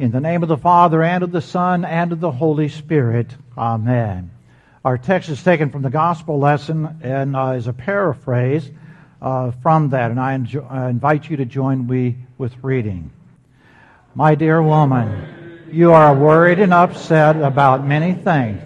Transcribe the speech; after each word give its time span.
In 0.00 0.12
the 0.12 0.20
name 0.20 0.42
of 0.42 0.48
the 0.48 0.56
Father, 0.56 1.02
and 1.02 1.22
of 1.22 1.30
the 1.30 1.42
Son, 1.42 1.84
and 1.84 2.10
of 2.10 2.20
the 2.20 2.30
Holy 2.30 2.70
Spirit. 2.70 3.36
Amen. 3.58 4.30
Our 4.82 4.96
text 4.96 5.28
is 5.28 5.42
taken 5.42 5.68
from 5.68 5.82
the 5.82 5.90
gospel 5.90 6.38
lesson 6.38 7.00
and 7.02 7.36
uh, 7.36 7.48
is 7.48 7.66
a 7.66 7.74
paraphrase 7.74 8.70
uh, 9.20 9.50
from 9.50 9.90
that, 9.90 10.10
and 10.10 10.18
I, 10.18 10.38
enjo- 10.38 10.66
I 10.72 10.88
invite 10.88 11.28
you 11.28 11.36
to 11.36 11.44
join 11.44 11.86
me 11.86 12.16
with 12.38 12.54
reading. 12.62 13.10
My 14.14 14.34
dear 14.34 14.62
woman, 14.62 15.68
you 15.70 15.92
are 15.92 16.14
worried 16.14 16.60
and 16.60 16.72
upset 16.72 17.36
about 17.36 17.86
many 17.86 18.14
things, 18.14 18.62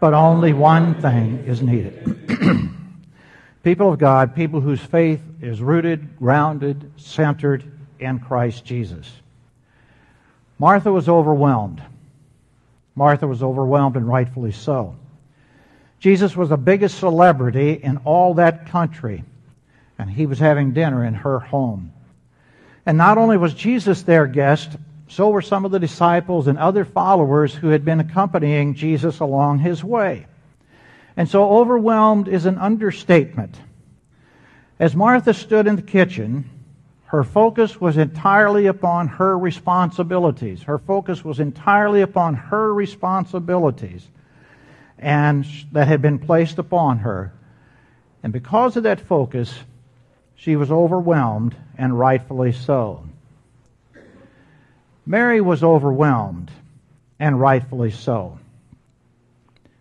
but 0.00 0.12
only 0.12 0.54
one 0.54 1.00
thing 1.00 1.44
is 1.46 1.62
needed. 1.62 2.28
people 3.62 3.92
of 3.92 4.00
God, 4.00 4.34
people 4.34 4.60
whose 4.60 4.80
faith 4.80 5.20
is 5.40 5.62
rooted, 5.62 6.18
grounded, 6.18 6.90
centered 6.96 7.62
in 8.00 8.18
Christ 8.18 8.64
Jesus. 8.64 9.08
Martha 10.64 10.90
was 10.90 11.10
overwhelmed. 11.10 11.82
Martha 12.94 13.26
was 13.26 13.42
overwhelmed, 13.42 13.96
and 13.96 14.08
rightfully 14.08 14.50
so. 14.50 14.96
Jesus 16.00 16.34
was 16.34 16.48
the 16.48 16.56
biggest 16.56 16.98
celebrity 16.98 17.72
in 17.72 17.98
all 18.06 18.32
that 18.32 18.68
country, 18.68 19.24
and 19.98 20.08
he 20.08 20.24
was 20.24 20.38
having 20.38 20.72
dinner 20.72 21.04
in 21.04 21.12
her 21.12 21.38
home. 21.38 21.92
And 22.86 22.96
not 22.96 23.18
only 23.18 23.36
was 23.36 23.52
Jesus 23.52 24.04
their 24.04 24.26
guest, 24.26 24.70
so 25.06 25.28
were 25.28 25.42
some 25.42 25.66
of 25.66 25.70
the 25.70 25.78
disciples 25.78 26.46
and 26.46 26.56
other 26.56 26.86
followers 26.86 27.54
who 27.54 27.68
had 27.68 27.84
been 27.84 28.00
accompanying 28.00 28.72
Jesus 28.72 29.20
along 29.20 29.58
his 29.58 29.84
way. 29.84 30.24
And 31.14 31.28
so 31.28 31.58
overwhelmed 31.58 32.26
is 32.26 32.46
an 32.46 32.56
understatement. 32.56 33.54
As 34.78 34.96
Martha 34.96 35.34
stood 35.34 35.66
in 35.66 35.76
the 35.76 35.82
kitchen, 35.82 36.48
her 37.14 37.22
focus 37.22 37.80
was 37.80 37.96
entirely 37.96 38.66
upon 38.66 39.06
her 39.06 39.38
responsibilities. 39.38 40.64
Her 40.64 40.78
focus 40.78 41.24
was 41.24 41.38
entirely 41.38 42.02
upon 42.02 42.34
her 42.34 42.74
responsibilities 42.74 44.04
and 44.98 45.46
that 45.70 45.86
had 45.86 46.02
been 46.02 46.18
placed 46.18 46.58
upon 46.58 46.98
her. 46.98 47.32
And 48.24 48.32
because 48.32 48.76
of 48.76 48.82
that 48.82 49.00
focus, 49.00 49.54
she 50.34 50.56
was 50.56 50.72
overwhelmed, 50.72 51.54
and 51.78 51.96
rightfully 51.96 52.50
so. 52.50 53.04
Mary 55.06 55.40
was 55.40 55.62
overwhelmed, 55.62 56.50
and 57.20 57.38
rightfully 57.38 57.92
so. 57.92 58.40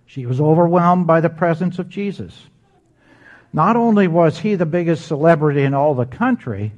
She 0.06 0.28
was 0.28 0.40
overwhelmed 0.40 1.08
by 1.08 1.20
the 1.20 1.32
presence 1.32 1.80
of 1.80 1.90
Jesus. 1.90 2.40
Not 3.52 3.76
only 3.76 4.08
was 4.08 4.38
he 4.38 4.54
the 4.54 4.68
biggest 4.68 5.08
celebrity 5.08 5.64
in 5.64 5.74
all 5.74 5.96
the 5.96 6.06
country, 6.06 6.74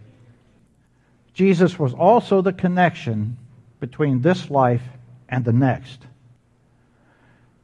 Jesus 1.36 1.78
was 1.78 1.94
also 1.94 2.42
the 2.42 2.54
connection 2.54 3.38
between 3.82 4.22
this 4.22 4.50
life 4.50 4.82
and 5.28 5.44
the 5.44 5.52
next. 5.52 6.00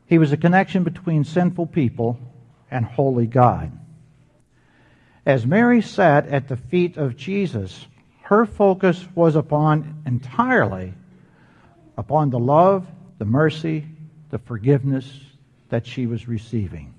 He 0.08 0.18
was 0.18 0.34
a 0.34 0.38
connection 0.38 0.84
between 0.84 1.24
sinful 1.24 1.68
people 1.68 2.20
and 2.70 2.86
holy 2.86 3.28
God. 3.28 3.72
As 5.26 5.46
Mary 5.46 5.82
sat 5.82 6.28
at 6.28 6.50
the 6.50 6.58
feet 6.58 6.98
of 6.98 7.16
Jesus, 7.16 7.88
her 8.24 8.46
focus 8.46 9.08
was 9.16 9.38
upon 9.38 10.04
entirely 10.06 10.94
upon 11.98 12.30
the 12.30 12.40
love, 12.40 12.86
the 13.20 13.26
mercy, 13.26 13.86
the 14.32 14.40
forgiveness 14.40 15.08
that 15.70 15.88
she 15.88 16.08
was 16.08 16.28
receiving. 16.28 16.94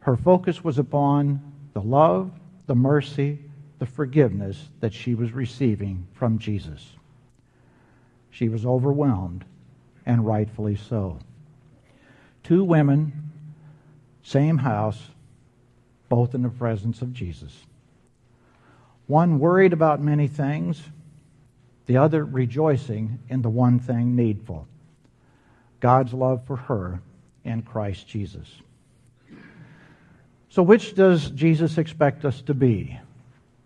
Her 0.00 0.16
focus 0.16 0.62
was 0.62 0.78
upon 0.78 1.52
the 1.72 1.80
love, 1.80 2.30
the 2.66 2.76
mercy, 2.76 3.40
the 3.78 3.86
forgiveness 3.86 4.68
that 4.80 4.94
she 4.94 5.14
was 5.14 5.32
receiving 5.32 6.06
from 6.12 6.38
Jesus. 6.38 6.92
She 8.30 8.48
was 8.48 8.64
overwhelmed, 8.64 9.44
and 10.04 10.26
rightfully 10.26 10.76
so. 10.76 11.18
Two 12.42 12.64
women, 12.64 13.30
same 14.22 14.58
house, 14.58 15.00
both 16.08 16.34
in 16.34 16.42
the 16.42 16.48
presence 16.48 17.02
of 17.02 17.12
Jesus. 17.12 17.52
One 19.06 19.38
worried 19.38 19.72
about 19.72 20.00
many 20.00 20.28
things, 20.28 20.82
the 21.86 21.96
other 21.96 22.24
rejoicing 22.24 23.20
in 23.28 23.42
the 23.42 23.50
one 23.50 23.78
thing 23.78 24.16
needful 24.16 24.66
God's 25.78 26.12
love 26.12 26.44
for 26.46 26.56
her 26.56 27.00
in 27.44 27.62
Christ 27.62 28.08
Jesus. 28.08 28.50
So, 30.48 30.62
which 30.62 30.94
does 30.94 31.30
Jesus 31.30 31.78
expect 31.78 32.24
us 32.24 32.40
to 32.42 32.54
be? 32.54 32.98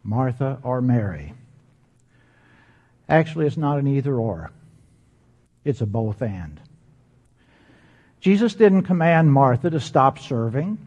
Martha 0.03 0.59
or 0.63 0.81
Mary. 0.81 1.35
Actually, 3.09 3.47
it's 3.47 3.57
not 3.57 3.79
an 3.79 3.87
either 3.87 4.15
or, 4.15 4.51
it's 5.65 5.81
a 5.81 5.87
both 5.87 6.23
and. 6.23 6.61
Jesus 8.21 8.55
didn't 8.55 8.83
command 8.83 9.33
Martha 9.33 9.71
to 9.71 9.81
stop 9.81 10.19
serving. 10.19 10.79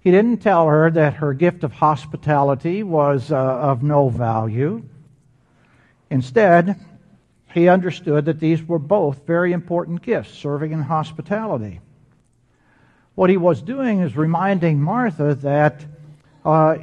He 0.00 0.10
didn't 0.10 0.38
tell 0.38 0.66
her 0.66 0.90
that 0.90 1.14
her 1.14 1.34
gift 1.34 1.64
of 1.64 1.72
hospitality 1.72 2.82
was 2.82 3.32
uh, 3.32 3.36
of 3.36 3.82
no 3.82 4.08
value. 4.08 4.82
Instead, 6.10 6.78
he 7.52 7.68
understood 7.68 8.26
that 8.26 8.40
these 8.40 8.62
were 8.62 8.78
both 8.78 9.26
very 9.26 9.52
important 9.52 10.02
gifts, 10.02 10.32
serving 10.32 10.72
and 10.72 10.82
hospitality. 10.82 11.80
What 13.14 13.30
he 13.30 13.36
was 13.36 13.62
doing 13.62 14.00
is 14.00 14.16
reminding 14.16 14.80
Martha 14.80 15.34
that 15.36 15.84
uh, 16.44 16.78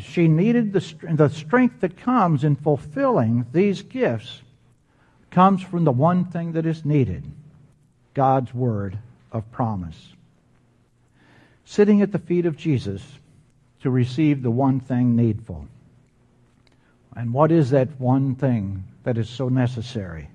she 0.00 0.28
needed 0.28 0.72
the, 0.72 0.94
the 1.12 1.28
strength 1.28 1.80
that 1.80 1.96
comes 1.96 2.44
in 2.44 2.56
fulfilling 2.56 3.46
these 3.52 3.82
gifts 3.82 4.40
comes 5.30 5.62
from 5.62 5.84
the 5.84 5.92
one 5.92 6.24
thing 6.24 6.52
that 6.52 6.66
is 6.66 6.84
needed 6.84 7.24
God's 8.14 8.54
word 8.54 8.98
of 9.32 9.50
promise. 9.52 10.12
Sitting 11.64 12.00
at 12.00 12.12
the 12.12 12.18
feet 12.18 12.46
of 12.46 12.56
Jesus 12.56 13.02
to 13.82 13.90
receive 13.90 14.42
the 14.42 14.50
one 14.50 14.80
thing 14.80 15.14
needful. 15.14 15.66
And 17.14 17.32
what 17.32 17.52
is 17.52 17.70
that 17.70 18.00
one 18.00 18.34
thing 18.34 18.84
that 19.04 19.18
is 19.18 19.28
so 19.28 19.48
necessary? 19.48 20.28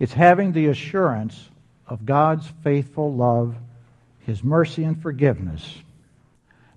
It's 0.00 0.12
having 0.12 0.52
the 0.52 0.66
assurance 0.66 1.48
of 1.86 2.04
God's 2.04 2.46
faithful 2.64 3.14
love, 3.14 3.54
His 4.20 4.42
mercy 4.42 4.82
and 4.82 5.00
forgiveness 5.00 5.82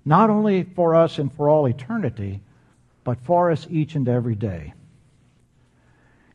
not 0.06 0.30
only 0.30 0.62
for 0.62 0.94
us 0.94 1.18
and 1.18 1.30
for 1.32 1.50
all 1.50 1.66
eternity, 1.66 2.40
but 3.04 3.18
for 3.24 3.50
us 3.50 3.66
each 3.68 3.96
and 3.96 4.08
every 4.08 4.36
day. 4.36 4.72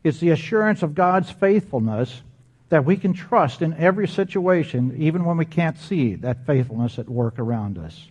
It's 0.04 0.20
the 0.20 0.30
assurance 0.30 0.82
of 0.82 0.94
God's 0.94 1.30
faithfulness 1.30 2.22
that 2.68 2.84
we 2.84 2.96
can 2.96 3.14
trust 3.14 3.62
in 3.62 3.74
every 3.74 4.06
situation, 4.06 4.94
even 4.98 5.24
when 5.24 5.38
we 5.38 5.44
can't 5.44 5.78
see 5.78 6.14
that 6.16 6.46
faithfulness 6.46 6.98
at 6.98 7.08
work 7.08 7.38
around 7.38 7.78
us. 7.78 8.08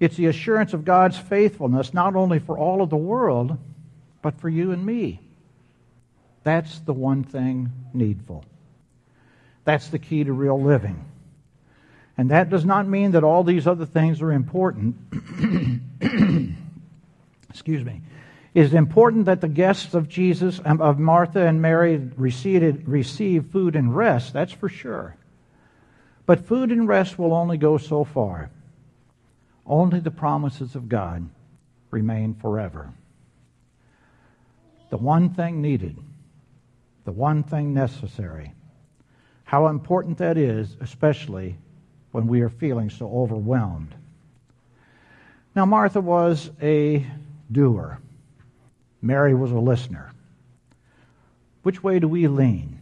It's 0.00 0.16
the 0.16 0.26
assurance 0.26 0.74
of 0.74 0.84
God's 0.84 1.18
faithfulness 1.18 1.94
not 1.94 2.14
only 2.14 2.38
for 2.38 2.58
all 2.58 2.82
of 2.82 2.90
the 2.90 2.96
world, 2.96 3.56
but 4.22 4.40
for 4.40 4.48
you 4.48 4.70
and 4.72 4.84
me. 4.84 5.20
That's 6.44 6.78
the 6.80 6.92
one 6.92 7.24
thing 7.24 7.70
needful. 7.92 8.44
That's 9.64 9.88
the 9.88 9.98
key 9.98 10.24
to 10.24 10.32
real 10.32 10.60
living. 10.60 11.04
And 12.16 12.30
that 12.30 12.48
does 12.48 12.64
not 12.64 12.86
mean 12.86 13.10
that 13.12 13.24
all 13.24 13.42
these 13.42 13.66
other 13.66 13.86
things 13.86 14.22
are 14.22 14.32
important. 14.32 14.96
Excuse 17.50 17.84
me. 17.84 18.02
It 18.54 18.62
is 18.62 18.74
important 18.74 19.24
that 19.24 19.40
the 19.40 19.48
guests 19.48 19.94
of 19.94 20.08
Jesus, 20.08 20.60
um, 20.64 20.80
of 20.80 21.00
Martha 21.00 21.44
and 21.44 21.60
Mary, 21.60 21.96
received, 21.96 22.86
receive 22.86 23.46
food 23.46 23.74
and 23.74 23.94
rest. 23.94 24.32
That's 24.32 24.52
for 24.52 24.68
sure. 24.68 25.16
But 26.24 26.46
food 26.46 26.70
and 26.70 26.86
rest 26.86 27.18
will 27.18 27.34
only 27.34 27.58
go 27.58 27.78
so 27.78 28.04
far. 28.04 28.50
Only 29.66 29.98
the 29.98 30.12
promises 30.12 30.76
of 30.76 30.88
God 30.88 31.28
remain 31.90 32.34
forever. 32.34 32.92
The 34.90 34.98
one 34.98 35.30
thing 35.30 35.60
needed, 35.60 35.96
the 37.04 37.12
one 37.12 37.42
thing 37.42 37.74
necessary. 37.74 38.52
How 39.42 39.66
important 39.66 40.18
that 40.18 40.38
is, 40.38 40.76
especially 40.80 41.56
when 42.14 42.28
we 42.28 42.42
are 42.42 42.48
feeling 42.48 42.88
so 42.90 43.10
overwhelmed. 43.12 43.92
Now, 45.56 45.66
Martha 45.66 46.00
was 46.00 46.48
a 46.62 47.04
doer, 47.50 47.98
Mary 49.02 49.34
was 49.34 49.50
a 49.50 49.58
listener. 49.58 50.12
Which 51.64 51.82
way 51.82 51.98
do 51.98 52.06
we 52.06 52.28
lean? 52.28 52.78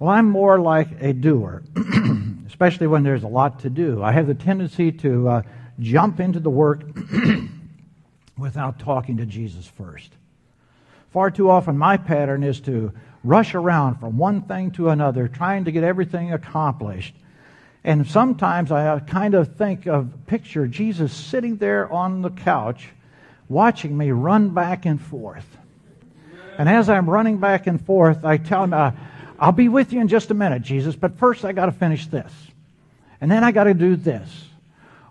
Well, 0.00 0.10
I'm 0.10 0.28
more 0.28 0.58
like 0.58 0.88
a 1.00 1.12
doer, 1.12 1.62
especially 2.48 2.88
when 2.88 3.04
there's 3.04 3.22
a 3.22 3.28
lot 3.28 3.60
to 3.60 3.70
do. 3.70 4.02
I 4.02 4.10
have 4.10 4.26
the 4.26 4.34
tendency 4.34 4.90
to 4.90 5.28
uh, 5.28 5.42
jump 5.78 6.18
into 6.18 6.40
the 6.40 6.50
work 6.50 6.82
without 8.36 8.80
talking 8.80 9.18
to 9.18 9.26
Jesus 9.26 9.68
first. 9.68 10.10
Far 11.12 11.30
too 11.30 11.48
often, 11.48 11.78
my 11.78 11.96
pattern 11.96 12.42
is 12.42 12.58
to 12.62 12.92
rush 13.22 13.54
around 13.54 14.00
from 14.00 14.18
one 14.18 14.42
thing 14.42 14.72
to 14.72 14.88
another, 14.88 15.28
trying 15.28 15.66
to 15.66 15.70
get 15.70 15.84
everything 15.84 16.32
accomplished. 16.32 17.14
And 17.84 18.06
sometimes 18.06 18.72
I 18.72 18.98
kind 19.00 19.34
of 19.34 19.56
think 19.56 19.86
of, 19.86 20.26
picture 20.26 20.66
Jesus 20.66 21.12
sitting 21.12 21.58
there 21.58 21.92
on 21.92 22.22
the 22.22 22.30
couch 22.30 22.88
watching 23.48 23.96
me 23.96 24.10
run 24.10 24.50
back 24.50 24.86
and 24.86 25.00
forth. 25.00 25.46
And 26.56 26.68
as 26.68 26.88
I'm 26.88 27.08
running 27.10 27.38
back 27.38 27.66
and 27.66 27.84
forth, 27.84 28.24
I 28.24 28.38
tell 28.38 28.64
him, 28.64 28.72
uh, 28.72 28.92
I'll 29.38 29.52
be 29.52 29.68
with 29.68 29.92
you 29.92 30.00
in 30.00 30.08
just 30.08 30.30
a 30.30 30.34
minute, 30.34 30.62
Jesus, 30.62 30.96
but 30.96 31.18
first 31.18 31.44
I 31.44 31.52
got 31.52 31.66
to 31.66 31.72
finish 31.72 32.06
this. 32.06 32.32
And 33.20 33.30
then 33.30 33.44
I 33.44 33.52
got 33.52 33.64
to 33.64 33.74
do 33.74 33.96
this. 33.96 34.30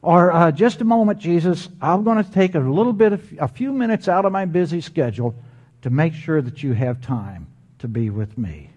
Or 0.02 0.32
uh, 0.32 0.52
just 0.52 0.82
a 0.82 0.84
moment, 0.84 1.20
Jesus, 1.20 1.70
I'm 1.82 2.04
going 2.04 2.24
to 2.24 2.32
take 2.32 2.56
a 2.56 2.60
little 2.60 2.92
bit 2.94 3.14
of 3.14 3.34
a 3.40 3.48
few 3.48 3.72
minutes 3.72 4.08
out 4.08 4.26
of 4.26 4.32
my 4.32 4.46
busy 4.46 4.82
schedule 4.82 5.36
to 5.84 5.90
make 5.90 6.14
sure 6.14 6.42
that 6.42 6.64
you 6.64 6.74
have 6.74 7.02
time 7.02 7.48
to 7.80 7.88
be 7.88 8.10
with 8.10 8.38
me. 8.38 8.70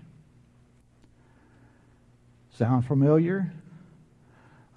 Sound 2.59 2.87
familiar? 2.87 3.53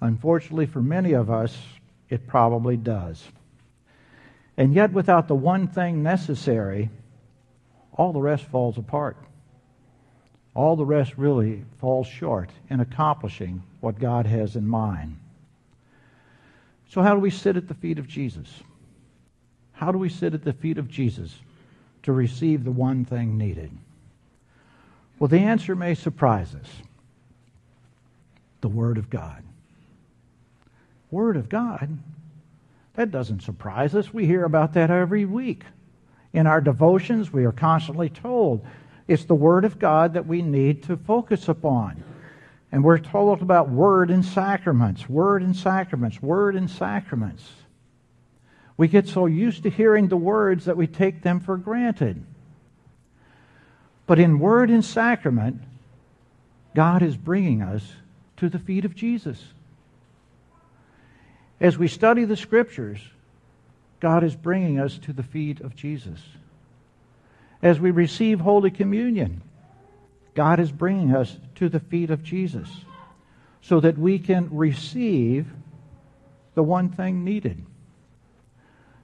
Unfortunately, 0.00 0.66
for 0.66 0.80
many 0.80 1.12
of 1.12 1.30
us, 1.30 1.56
it 2.08 2.26
probably 2.26 2.76
does. 2.76 3.22
And 4.56 4.74
yet, 4.74 4.92
without 4.92 5.28
the 5.28 5.34
one 5.34 5.68
thing 5.68 6.02
necessary, 6.02 6.90
all 7.92 8.12
the 8.12 8.20
rest 8.20 8.44
falls 8.44 8.78
apart. 8.78 9.16
All 10.54 10.76
the 10.76 10.84
rest 10.84 11.16
really 11.16 11.64
falls 11.78 12.06
short 12.06 12.50
in 12.68 12.80
accomplishing 12.80 13.62
what 13.80 13.98
God 13.98 14.26
has 14.26 14.56
in 14.56 14.66
mind. 14.66 15.16
So, 16.88 17.02
how 17.02 17.14
do 17.14 17.20
we 17.20 17.30
sit 17.30 17.56
at 17.56 17.68
the 17.68 17.74
feet 17.74 17.98
of 17.98 18.08
Jesus? 18.08 18.48
How 19.72 19.92
do 19.92 19.98
we 19.98 20.08
sit 20.08 20.34
at 20.34 20.44
the 20.44 20.52
feet 20.52 20.76
of 20.76 20.88
Jesus 20.88 21.34
to 22.02 22.12
receive 22.12 22.64
the 22.64 22.72
one 22.72 23.04
thing 23.04 23.38
needed? 23.38 23.70
Well, 25.18 25.28
the 25.28 25.38
answer 25.38 25.76
may 25.76 25.94
surprise 25.94 26.54
us 26.54 26.68
the 28.60 28.68
Word 28.68 28.98
of 28.98 29.08
God. 29.08 29.42
Word 31.10 31.36
of 31.36 31.48
God? 31.48 31.98
That 32.94 33.10
doesn't 33.10 33.42
surprise 33.42 33.94
us. 33.94 34.12
We 34.12 34.26
hear 34.26 34.44
about 34.44 34.74
that 34.74 34.90
every 34.90 35.24
week. 35.24 35.64
In 36.32 36.46
our 36.46 36.60
devotions, 36.60 37.32
we 37.32 37.44
are 37.44 37.52
constantly 37.52 38.08
told 38.08 38.64
it's 39.08 39.24
the 39.24 39.34
Word 39.34 39.64
of 39.64 39.78
God 39.78 40.14
that 40.14 40.26
we 40.26 40.42
need 40.42 40.84
to 40.84 40.96
focus 40.96 41.48
upon. 41.48 42.04
And 42.70 42.84
we're 42.84 42.98
told 42.98 43.42
about 43.42 43.68
Word 43.68 44.10
and 44.10 44.24
sacraments, 44.24 45.08
Word 45.08 45.42
and 45.42 45.56
sacraments, 45.56 46.22
Word 46.22 46.54
and 46.54 46.70
sacraments. 46.70 47.50
We 48.76 48.86
get 48.86 49.08
so 49.08 49.26
used 49.26 49.64
to 49.64 49.70
hearing 49.70 50.08
the 50.08 50.16
words 50.16 50.64
that 50.66 50.76
we 50.76 50.86
take 50.86 51.22
them 51.22 51.40
for 51.40 51.56
granted. 51.56 52.24
But 54.06 54.18
in 54.18 54.38
Word 54.38 54.70
and 54.70 54.84
sacrament, 54.84 55.60
God 56.74 57.02
is 57.02 57.16
bringing 57.16 57.62
us 57.62 57.94
to 58.36 58.48
the 58.48 58.58
feet 58.58 58.84
of 58.84 58.94
Jesus. 58.94 59.42
As 61.60 61.76
we 61.76 61.88
study 61.88 62.24
the 62.24 62.36
Scriptures, 62.36 63.00
God 64.00 64.24
is 64.24 64.34
bringing 64.34 64.80
us 64.80 64.96
to 64.98 65.12
the 65.12 65.22
feet 65.22 65.60
of 65.60 65.76
Jesus. 65.76 66.20
As 67.62 67.78
we 67.78 67.90
receive 67.90 68.40
Holy 68.40 68.70
Communion, 68.70 69.42
God 70.34 70.58
is 70.58 70.72
bringing 70.72 71.14
us 71.14 71.36
to 71.56 71.68
the 71.68 71.80
feet 71.80 72.10
of 72.10 72.22
Jesus 72.22 72.68
so 73.60 73.78
that 73.80 73.98
we 73.98 74.18
can 74.18 74.48
receive 74.50 75.46
the 76.54 76.62
one 76.62 76.88
thing 76.88 77.24
needed. 77.24 77.62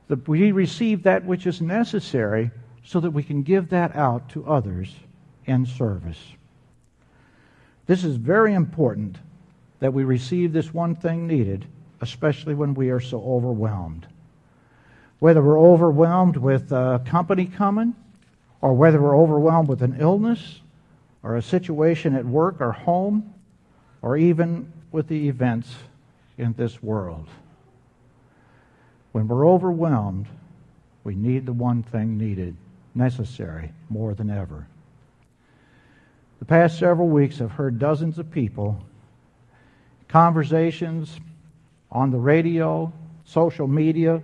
That 0.08 0.26
we 0.26 0.50
receive 0.52 1.02
that 1.02 1.26
which 1.26 1.46
is 1.46 1.60
necessary 1.60 2.50
so 2.82 3.00
that 3.00 3.10
we 3.10 3.22
can 3.22 3.42
give 3.42 3.68
that 3.68 3.94
out 3.94 4.30
to 4.30 4.46
others 4.46 4.94
in 5.44 5.66
service. 5.66 6.20
This 7.86 8.02
is 8.02 8.16
very 8.16 8.54
important 8.54 9.18
that 9.80 9.92
we 9.92 10.04
receive 10.04 10.52
this 10.52 10.72
one 10.72 10.94
thing 10.94 11.26
needed 11.26 11.66
especially 12.00 12.54
when 12.54 12.74
we 12.74 12.90
are 12.90 13.00
so 13.00 13.22
overwhelmed. 13.22 14.06
Whether 15.18 15.42
we're 15.42 15.58
overwhelmed 15.58 16.36
with 16.36 16.72
a 16.72 17.02
company 17.06 17.46
coming, 17.46 17.94
or 18.60 18.74
whether 18.74 19.00
we're 19.00 19.16
overwhelmed 19.16 19.68
with 19.68 19.82
an 19.82 19.96
illness, 19.98 20.60
or 21.22 21.36
a 21.36 21.42
situation 21.42 22.14
at 22.14 22.24
work 22.24 22.60
or 22.60 22.72
home, 22.72 23.34
or 24.02 24.16
even 24.16 24.72
with 24.92 25.08
the 25.08 25.28
events 25.28 25.74
in 26.38 26.52
this 26.52 26.82
world. 26.82 27.26
When 29.12 29.28
we're 29.28 29.48
overwhelmed, 29.48 30.26
we 31.02 31.14
need 31.14 31.46
the 31.46 31.52
one 31.52 31.82
thing 31.82 32.18
needed, 32.18 32.56
necessary, 32.94 33.72
more 33.88 34.14
than 34.14 34.30
ever. 34.30 34.66
The 36.38 36.44
past 36.44 36.78
several 36.78 37.08
weeks, 37.08 37.40
I've 37.40 37.52
heard 37.52 37.78
dozens 37.78 38.18
of 38.18 38.30
people, 38.30 38.78
conversations, 40.08 41.18
on 41.90 42.10
the 42.10 42.18
radio, 42.18 42.92
social 43.24 43.66
media, 43.66 44.22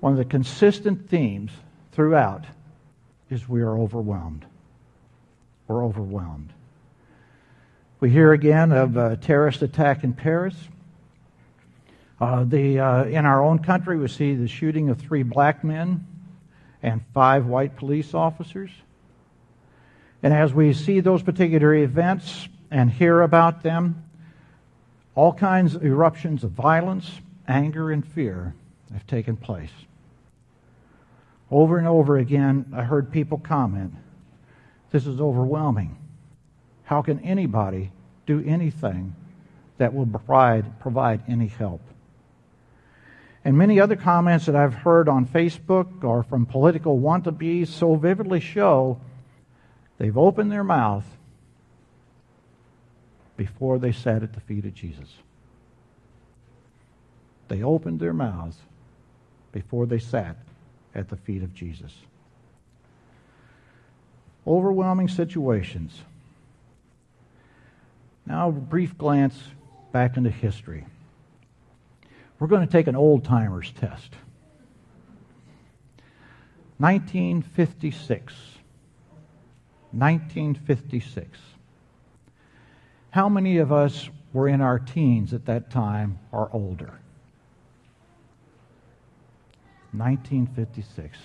one 0.00 0.12
of 0.12 0.18
the 0.18 0.24
consistent 0.24 1.08
themes 1.08 1.50
throughout 1.92 2.44
is 3.28 3.48
we 3.48 3.62
are 3.62 3.78
overwhelmed. 3.78 4.44
We're 5.68 5.84
overwhelmed. 5.84 6.52
We 8.00 8.10
hear 8.10 8.32
again 8.32 8.72
of 8.72 8.96
a 8.96 9.16
terrorist 9.16 9.62
attack 9.62 10.04
in 10.04 10.14
Paris. 10.14 10.56
Uh, 12.20 12.44
the, 12.44 12.78
uh, 12.80 13.04
in 13.04 13.24
our 13.24 13.42
own 13.42 13.58
country, 13.58 13.98
we 13.98 14.08
see 14.08 14.34
the 14.34 14.48
shooting 14.48 14.88
of 14.88 14.98
three 14.98 15.22
black 15.22 15.62
men 15.62 16.06
and 16.82 17.02
five 17.12 17.46
white 17.46 17.76
police 17.76 18.14
officers. 18.14 18.70
And 20.22 20.32
as 20.32 20.52
we 20.52 20.72
see 20.72 21.00
those 21.00 21.22
particular 21.22 21.74
events 21.74 22.48
and 22.70 22.90
hear 22.90 23.22
about 23.22 23.62
them, 23.62 24.04
all 25.14 25.32
kinds 25.32 25.74
of 25.74 25.84
eruptions 25.84 26.44
of 26.44 26.52
violence, 26.52 27.20
anger, 27.48 27.90
and 27.90 28.06
fear 28.06 28.54
have 28.92 29.06
taken 29.06 29.36
place. 29.36 29.72
Over 31.50 31.78
and 31.78 31.86
over 31.86 32.16
again, 32.16 32.72
I 32.74 32.82
heard 32.82 33.10
people 33.10 33.38
comment 33.38 33.94
this 34.90 35.06
is 35.06 35.20
overwhelming. 35.20 35.96
How 36.84 37.02
can 37.02 37.20
anybody 37.20 37.92
do 38.26 38.42
anything 38.44 39.14
that 39.78 39.94
will 39.94 40.06
provide, 40.06 40.80
provide 40.80 41.22
any 41.28 41.46
help? 41.46 41.80
And 43.44 43.56
many 43.56 43.80
other 43.80 43.96
comments 43.96 44.46
that 44.46 44.56
I've 44.56 44.74
heard 44.74 45.08
on 45.08 45.26
Facebook 45.26 46.04
or 46.04 46.22
from 46.22 46.44
political 46.44 46.98
wannabes 46.98 47.68
so 47.68 47.94
vividly 47.94 48.40
show 48.40 49.00
they've 49.98 50.18
opened 50.18 50.52
their 50.52 50.64
mouth 50.64 51.06
before 53.40 53.78
they 53.78 53.90
sat 53.90 54.22
at 54.22 54.34
the 54.34 54.40
feet 54.40 54.66
of 54.66 54.74
Jesus. 54.74 55.08
They 57.48 57.62
opened 57.62 57.98
their 57.98 58.12
mouths 58.12 58.58
before 59.50 59.86
they 59.86 59.98
sat 59.98 60.36
at 60.94 61.08
the 61.08 61.16
feet 61.16 61.42
of 61.42 61.54
Jesus. 61.54 61.90
Overwhelming 64.46 65.08
situations. 65.08 66.02
Now, 68.26 68.50
a 68.50 68.52
brief 68.52 68.98
glance 68.98 69.42
back 69.90 70.18
into 70.18 70.28
history. 70.28 70.84
We're 72.38 72.46
going 72.46 72.66
to 72.66 72.70
take 72.70 72.88
an 72.88 72.96
old 72.96 73.24
timers 73.24 73.72
test. 73.80 74.12
1956. 76.76 78.34
1956. 79.92 81.38
How 83.10 83.28
many 83.28 83.58
of 83.58 83.72
us 83.72 84.08
were 84.32 84.48
in 84.48 84.60
our 84.60 84.78
teens 84.78 85.34
at 85.34 85.46
that 85.46 85.70
time 85.70 86.18
or 86.30 86.48
older? 86.52 86.98
1956. 89.92 91.18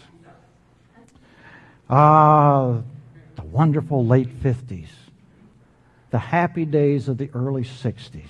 Ah, 1.90 2.82
the 3.36 3.44
wonderful 3.44 4.06
late 4.06 4.42
50s. 4.42 4.90
The 6.10 6.18
happy 6.18 6.66
days 6.66 7.08
of 7.08 7.18
the 7.18 7.30
early 7.34 7.64
60s. 7.64 8.24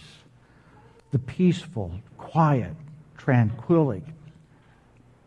The 1.11 1.19
peaceful, 1.19 1.91
quiet, 2.17 2.75
tranquility. 3.17 4.03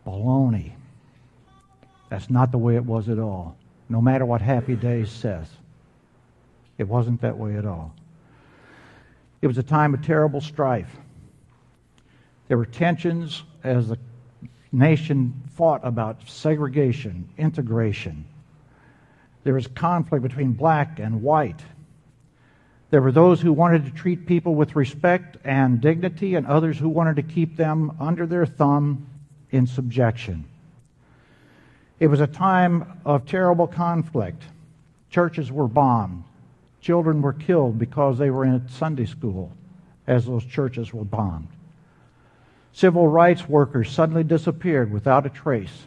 Baloney. 0.05 0.73
That's 2.09 2.29
not 2.29 2.51
the 2.51 2.57
way 2.57 2.75
it 2.75 2.85
was 2.85 3.09
at 3.09 3.17
all. 3.17 3.55
No 3.87 4.01
matter 4.01 4.25
what 4.25 4.41
Happy 4.41 4.75
Days 4.75 5.09
says. 5.09 5.47
It 6.77 6.87
wasn't 6.87 7.21
that 7.21 7.37
way 7.37 7.55
at 7.55 7.65
all. 7.65 7.93
It 9.41 9.47
was 9.47 9.57
a 9.57 9.63
time 9.63 9.93
of 9.93 10.01
terrible 10.01 10.41
strife. 10.41 10.95
There 12.47 12.57
were 12.57 12.65
tensions 12.65 13.43
as 13.63 13.89
the 13.89 13.97
nation 14.71 15.41
fought 15.55 15.81
about 15.83 16.27
segregation, 16.27 17.29
integration. 17.37 18.25
There 19.43 19.53
was 19.53 19.67
conflict 19.67 20.23
between 20.23 20.53
black 20.53 20.99
and 20.99 21.21
white. 21.21 21.61
There 22.89 23.01
were 23.01 23.11
those 23.11 23.39
who 23.39 23.53
wanted 23.53 23.85
to 23.85 23.91
treat 23.91 24.25
people 24.25 24.55
with 24.55 24.75
respect 24.75 25.37
and 25.43 25.79
dignity, 25.79 26.35
and 26.35 26.45
others 26.47 26.77
who 26.77 26.89
wanted 26.89 27.15
to 27.17 27.23
keep 27.23 27.55
them 27.55 27.95
under 27.99 28.25
their 28.25 28.45
thumb 28.45 29.07
in 29.51 29.67
subjection. 29.67 30.45
It 31.99 32.07
was 32.07 32.19
a 32.19 32.27
time 32.27 32.99
of 33.05 33.25
terrible 33.25 33.67
conflict. 33.67 34.43
Churches 35.09 35.51
were 35.51 35.67
bombed. 35.67 36.23
Children 36.81 37.21
were 37.21 37.33
killed 37.33 37.77
because 37.77 38.17
they 38.17 38.29
were 38.29 38.45
in 38.45 38.67
Sunday 38.69 39.05
school 39.05 39.51
as 40.07 40.25
those 40.25 40.45
churches 40.45 40.93
were 40.93 41.03
bombed. 41.03 41.49
Civil 42.71 43.07
rights 43.07 43.47
workers 43.47 43.91
suddenly 43.91 44.23
disappeared 44.23 44.91
without 44.91 45.25
a 45.25 45.29
trace. 45.29 45.85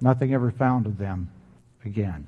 Nothing 0.00 0.32
ever 0.32 0.50
found 0.50 0.86
of 0.86 0.98
them 0.98 1.30
again. 1.84 2.26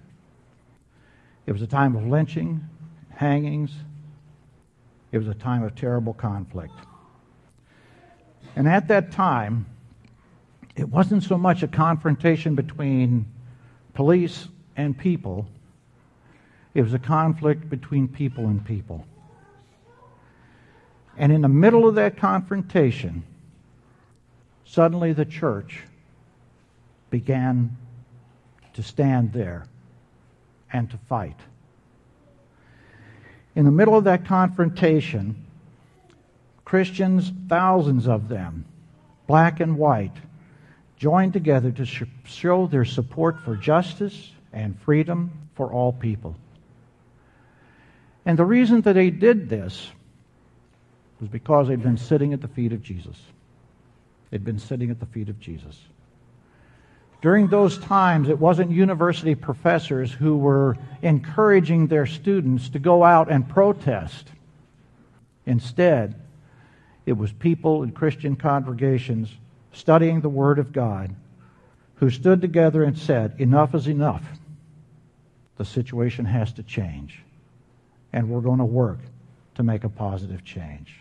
It 1.46 1.52
was 1.52 1.62
a 1.62 1.66
time 1.66 1.96
of 1.96 2.06
lynching, 2.06 2.68
hangings. 3.10 3.70
It 5.12 5.18
was 5.18 5.28
a 5.28 5.34
time 5.34 5.62
of 5.62 5.74
terrible 5.74 6.12
conflict. 6.12 6.74
And 8.54 8.68
at 8.68 8.88
that 8.88 9.12
time, 9.12 9.66
it 10.76 10.88
wasn't 10.88 11.22
so 11.22 11.38
much 11.38 11.62
a 11.62 11.68
confrontation 11.68 12.54
between 12.54 13.26
police 13.94 14.48
and 14.76 14.96
people, 14.96 15.46
it 16.78 16.82
was 16.82 16.94
a 16.94 16.99
conflict 17.00 17.68
between 17.68 18.06
people 18.06 18.47
and 18.47 18.64
people. 18.64 19.04
And 21.16 21.32
in 21.32 21.40
the 21.40 21.49
middle 21.49 21.88
of 21.88 21.97
that 21.97 22.18
confrontation, 22.18 23.25
suddenly 24.64 25.12
the 25.12 25.25
church 25.25 25.82
began 27.11 27.76
to 28.75 28.82
stand 28.85 29.32
there 29.32 29.66
and 30.73 30.88
to 30.92 30.97
fight. 31.08 31.40
In 33.56 33.64
the 33.64 33.73
middle 33.73 33.99
of 33.99 34.04
that 34.04 34.25
confrontation, 34.25 35.47
Christians, 36.64 37.32
thousands 37.49 38.06
of 38.06 38.28
them, 38.28 38.66
black 39.26 39.58
and 39.58 39.76
white, 39.76 40.14
joined 40.97 41.32
together 41.32 41.73
to 41.73 42.06
show 42.25 42.68
their 42.68 42.85
support 42.85 43.40
for 43.40 43.56
justice 43.56 44.30
and 44.52 44.80
freedom 44.80 45.32
for 45.56 45.73
all 45.73 45.92
people. 45.92 46.37
And 48.28 48.38
the 48.38 48.44
reason 48.44 48.82
that 48.82 48.92
they 48.92 49.08
did 49.08 49.49
this 49.49 49.88
was 51.18 51.30
because 51.30 51.68
they'd 51.68 51.82
been 51.82 51.97
sitting 51.97 52.35
at 52.35 52.42
the 52.42 52.49
feet 52.49 52.75
of 52.75 52.82
Jesus. 52.82 53.16
They'd 54.28 54.44
been 54.44 54.58
sitting 54.58 54.90
at 54.90 55.00
the 55.00 55.06
feet 55.06 55.30
of 55.30 55.40
Jesus. 55.40 55.80
During 57.23 57.49
those 57.49 57.78
times, 57.78 58.28
it 58.28 58.38
wasn't 58.38 58.70
university 58.70 59.35
professors 59.35 60.12
who 60.12 60.37
were 60.37 60.76
encouraging 61.00 61.87
their 61.87 62.04
students 62.04 62.68
to 62.68 62.78
go 62.78 63.02
out 63.02 63.30
and 63.30 63.49
protest. 63.49 64.28
Instead, 65.47 66.14
it 67.06 67.14
was 67.14 67.32
people 67.32 67.82
in 67.82 67.92
Christian 67.92 68.37
congregations 68.37 69.32
studying 69.73 70.20
the 70.20 70.28
Word 70.28 70.58
of 70.58 70.70
God 70.70 71.14
who 71.94 72.11
stood 72.11 72.42
together 72.42 72.85
and 72.85 72.99
said, 72.99 73.37
Enough 73.38 73.75
is 73.75 73.88
enough. 73.88 74.23
The 75.56 75.64
situation 75.64 76.26
has 76.26 76.52
to 76.52 76.62
change. 76.62 77.23
And 78.12 78.28
we're 78.28 78.40
going 78.40 78.58
to 78.58 78.64
work 78.64 79.00
to 79.56 79.62
make 79.62 79.84
a 79.84 79.88
positive 79.88 80.44
change. 80.44 80.94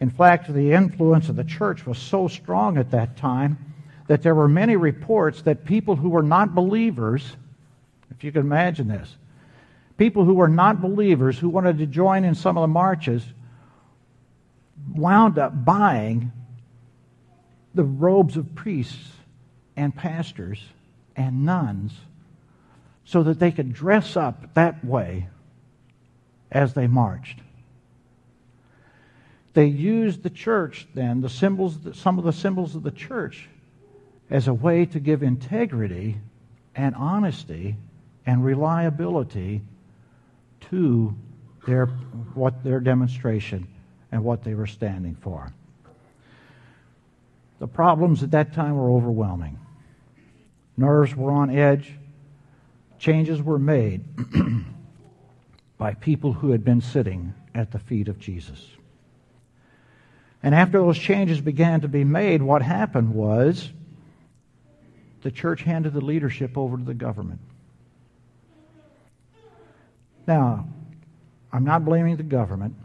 In 0.00 0.10
fact, 0.10 0.52
the 0.52 0.72
influence 0.72 1.28
of 1.28 1.36
the 1.36 1.44
church 1.44 1.86
was 1.86 1.98
so 1.98 2.26
strong 2.26 2.76
at 2.76 2.90
that 2.90 3.16
time 3.16 3.72
that 4.08 4.22
there 4.22 4.34
were 4.34 4.48
many 4.48 4.76
reports 4.76 5.42
that 5.42 5.64
people 5.64 5.94
who 5.94 6.08
were 6.08 6.22
not 6.22 6.54
believers, 6.54 7.36
if 8.10 8.24
you 8.24 8.32
can 8.32 8.40
imagine 8.40 8.88
this, 8.88 9.16
people 9.96 10.24
who 10.24 10.34
were 10.34 10.48
not 10.48 10.80
believers 10.80 11.38
who 11.38 11.48
wanted 11.48 11.78
to 11.78 11.86
join 11.86 12.24
in 12.24 12.34
some 12.34 12.56
of 12.56 12.62
the 12.62 12.68
marches 12.68 13.24
wound 14.94 15.38
up 15.38 15.64
buying 15.64 16.32
the 17.74 17.84
robes 17.84 18.36
of 18.36 18.54
priests 18.54 19.12
and 19.76 19.94
pastors 19.94 20.60
and 21.14 21.44
nuns 21.44 21.92
so 23.04 23.22
that 23.22 23.38
they 23.38 23.52
could 23.52 23.72
dress 23.72 24.16
up 24.16 24.52
that 24.54 24.84
way 24.84 25.28
as 26.52 26.74
they 26.74 26.86
marched. 26.86 27.40
They 29.54 29.66
used 29.66 30.22
the 30.22 30.30
church 30.30 30.86
then, 30.94 31.20
the 31.20 31.28
symbols, 31.28 31.78
some 31.94 32.18
of 32.18 32.24
the 32.24 32.32
symbols 32.32 32.74
of 32.74 32.82
the 32.82 32.90
church, 32.90 33.48
as 34.30 34.48
a 34.48 34.54
way 34.54 34.86
to 34.86 35.00
give 35.00 35.22
integrity 35.22 36.18
and 36.74 36.94
honesty 36.94 37.76
and 38.24 38.44
reliability 38.44 39.62
to 40.70 41.14
their, 41.66 41.86
what, 42.34 42.62
their 42.64 42.80
demonstration 42.80 43.66
and 44.10 44.24
what 44.24 44.44
they 44.44 44.54
were 44.54 44.66
standing 44.66 45.16
for. 45.16 45.52
The 47.58 47.66
problems 47.66 48.22
at 48.22 48.30
that 48.30 48.54
time 48.54 48.76
were 48.76 48.90
overwhelming. 48.90 49.58
Nerves 50.76 51.14
were 51.14 51.30
on 51.30 51.50
edge. 51.50 51.92
Changes 52.98 53.42
were 53.42 53.58
made 53.58 54.02
by 55.82 55.94
people 55.94 56.32
who 56.32 56.52
had 56.52 56.64
been 56.64 56.80
sitting 56.80 57.34
at 57.56 57.72
the 57.72 57.78
feet 57.80 58.06
of 58.06 58.16
Jesus. 58.16 58.64
And 60.40 60.54
after 60.54 60.78
those 60.78 60.96
changes 60.96 61.40
began 61.40 61.80
to 61.80 61.88
be 61.88 62.04
made, 62.04 62.40
what 62.40 62.62
happened 62.62 63.12
was 63.12 63.68
the 65.22 65.32
church 65.32 65.62
handed 65.62 65.92
the 65.92 66.00
leadership 66.00 66.56
over 66.56 66.76
to 66.76 66.84
the 66.84 66.94
government. 66.94 67.40
Now, 70.24 70.68
I'm 71.52 71.64
not 71.64 71.84
blaming 71.84 72.16
the 72.16 72.22
government. 72.22 72.76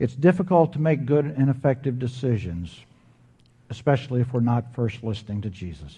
It's 0.00 0.16
difficult 0.16 0.72
to 0.72 0.80
make 0.80 1.06
good 1.06 1.24
and 1.24 1.48
effective 1.48 2.00
decisions, 2.00 2.76
especially 3.70 4.22
if 4.22 4.32
we're 4.32 4.40
not 4.40 4.74
first 4.74 5.04
listening 5.04 5.42
to 5.42 5.50
Jesus. 5.50 5.96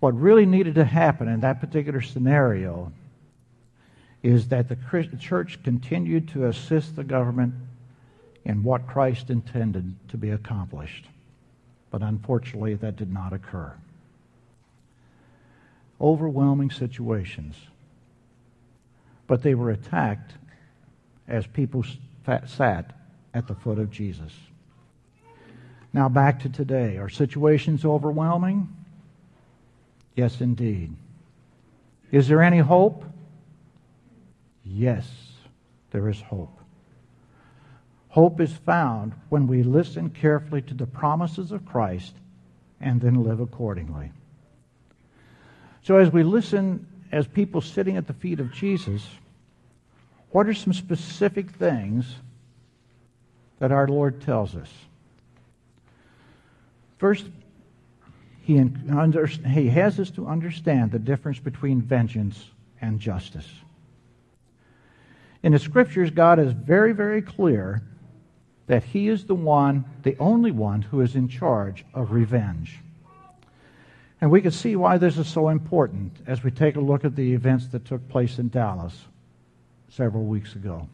What 0.00 0.20
really 0.20 0.44
needed 0.44 0.74
to 0.74 0.84
happen 0.84 1.28
in 1.28 1.42
that 1.42 1.60
particular 1.60 2.00
scenario 2.00 2.90
is 4.22 4.48
that 4.48 4.68
the 4.68 4.76
church 5.18 5.62
continued 5.62 6.28
to 6.28 6.46
assist 6.46 6.96
the 6.96 7.04
government 7.04 7.54
in 8.44 8.62
what 8.62 8.86
Christ 8.86 9.30
intended 9.30 9.94
to 10.08 10.16
be 10.16 10.30
accomplished. 10.30 11.06
But 11.90 12.02
unfortunately, 12.02 12.74
that 12.74 12.96
did 12.96 13.12
not 13.12 13.32
occur. 13.32 13.72
Overwhelming 16.00 16.70
situations. 16.70 17.56
But 19.26 19.42
they 19.42 19.54
were 19.54 19.70
attacked 19.70 20.32
as 21.28 21.46
people 21.46 21.84
sat 22.46 22.94
at 23.32 23.46
the 23.46 23.54
foot 23.54 23.78
of 23.78 23.90
Jesus. 23.90 24.32
Now, 25.92 26.08
back 26.08 26.40
to 26.40 26.48
today. 26.48 26.98
Are 26.98 27.08
situations 27.08 27.84
overwhelming? 27.84 28.68
Yes, 30.14 30.40
indeed. 30.40 30.94
Is 32.12 32.28
there 32.28 32.42
any 32.42 32.58
hope? 32.58 33.04
Yes, 34.72 35.08
there 35.90 36.08
is 36.08 36.20
hope. 36.20 36.56
Hope 38.08 38.40
is 38.40 38.52
found 38.52 39.14
when 39.28 39.46
we 39.46 39.62
listen 39.62 40.10
carefully 40.10 40.62
to 40.62 40.74
the 40.74 40.86
promises 40.86 41.52
of 41.52 41.66
Christ 41.66 42.14
and 42.80 43.00
then 43.00 43.22
live 43.22 43.40
accordingly. 43.40 44.12
So, 45.82 45.96
as 45.96 46.12
we 46.12 46.22
listen 46.22 46.86
as 47.10 47.26
people 47.26 47.60
sitting 47.60 47.96
at 47.96 48.06
the 48.06 48.12
feet 48.12 48.38
of 48.38 48.52
Jesus, 48.52 49.06
what 50.30 50.46
are 50.46 50.54
some 50.54 50.72
specific 50.72 51.50
things 51.50 52.14
that 53.58 53.72
our 53.72 53.88
Lord 53.88 54.22
tells 54.22 54.54
us? 54.54 54.70
First, 56.98 57.26
he, 58.42 58.62
he 59.48 59.68
has 59.68 59.98
us 59.98 60.10
to 60.10 60.28
understand 60.28 60.92
the 60.92 60.98
difference 60.98 61.38
between 61.38 61.80
vengeance 61.80 62.50
and 62.80 63.00
justice. 63.00 63.48
In 65.42 65.52
the 65.52 65.58
scriptures, 65.58 66.10
God 66.10 66.38
is 66.38 66.52
very, 66.52 66.92
very 66.92 67.22
clear 67.22 67.82
that 68.66 68.84
he 68.84 69.08
is 69.08 69.24
the 69.24 69.34
one, 69.34 69.84
the 70.02 70.16
only 70.18 70.50
one, 70.50 70.82
who 70.82 71.00
is 71.00 71.16
in 71.16 71.28
charge 71.28 71.84
of 71.94 72.12
revenge. 72.12 72.78
And 74.20 74.30
we 74.30 74.42
can 74.42 74.50
see 74.50 74.76
why 74.76 74.98
this 74.98 75.16
is 75.16 75.26
so 75.26 75.48
important 75.48 76.12
as 76.26 76.44
we 76.44 76.50
take 76.50 76.76
a 76.76 76.80
look 76.80 77.04
at 77.04 77.16
the 77.16 77.32
events 77.32 77.68
that 77.68 77.86
took 77.86 78.06
place 78.08 78.38
in 78.38 78.50
Dallas 78.50 79.06
several 79.88 80.24
weeks 80.24 80.54
ago. 80.54 80.88